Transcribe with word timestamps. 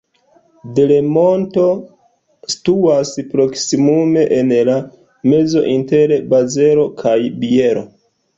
Delemonto 0.77 1.65
situas 2.53 3.11
proksimume 3.33 4.25
en 4.39 4.55
la 4.71 4.79
mezo 5.35 5.63
inter 5.75 6.15
Bazelo 6.33 6.89
kaj 7.05 7.17
Bielo. 7.45 7.87